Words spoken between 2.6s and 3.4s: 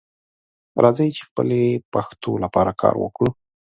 کار وکړو